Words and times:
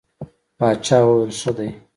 باچا 0.57 0.97
وویل 1.05 1.31
ښه 1.39 1.51
دی. 1.57 1.69